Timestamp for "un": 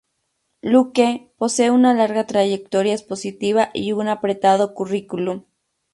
3.91-4.07